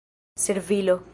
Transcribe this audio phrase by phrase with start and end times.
[0.35, 1.03] servilo